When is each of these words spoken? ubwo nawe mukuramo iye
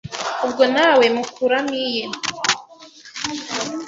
ubwo 0.45 0.63
nawe 0.75 1.05
mukuramo 1.15 1.75
iye 1.85 2.03